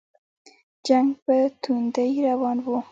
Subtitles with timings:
[0.85, 2.77] جنګ په توندۍ روان وو.